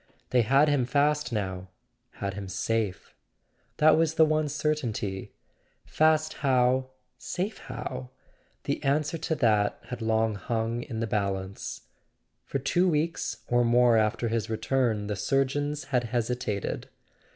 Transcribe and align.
They 0.31 0.41
had 0.41 0.67
him 0.67 0.85
fast 0.87 1.31
now, 1.31 1.67
had 2.13 2.33
him 2.33 2.47
safe. 2.47 3.13
That 3.77 3.95
was 3.95 4.15
the 4.15 4.25
one 4.25 4.49
certainty. 4.49 5.31
Fast 5.85 6.33
how, 6.41 6.69
[400] 6.71 6.73
A 6.73 6.81
SON 6.81 6.81
AT 6.81 6.85
THE 6.87 7.19
FRONT 7.19 7.19
safe 7.19 7.65
how?—the 7.67 8.83
answer 8.83 9.17
to 9.19 9.35
that 9.35 9.79
had 9.89 10.01
long 10.01 10.33
hung 10.33 10.81
in 10.81 11.01
the 11.01 11.05
balance. 11.05 11.81
For 12.45 12.57
two 12.57 12.89
weeks 12.89 13.43
or 13.47 13.63
more 13.63 13.95
after 13.95 14.27
his 14.29 14.49
return 14.49 15.05
the 15.05 15.15
surgeons 15.15 15.83
had 15.93 16.05
hesitated. 16.05 16.89